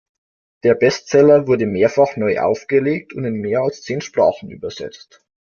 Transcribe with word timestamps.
Der 0.63 0.73
Bestseller 0.73 1.45
wurde 1.45 1.67
mehrfach 1.67 2.15
neu 2.17 2.39
aufgelegt 2.39 3.13
und 3.13 3.23
in 3.23 3.35
mehr 3.35 3.59
als 3.61 3.83
zehn 3.83 4.01
Sprachen 4.01 4.49
übersetzt. 4.49 5.23